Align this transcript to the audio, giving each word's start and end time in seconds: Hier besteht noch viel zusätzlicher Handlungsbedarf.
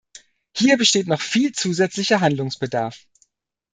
Hier 0.57 0.79
besteht 0.79 1.05
noch 1.05 1.21
viel 1.21 1.51
zusätzlicher 1.53 2.21
Handlungsbedarf. 2.21 3.05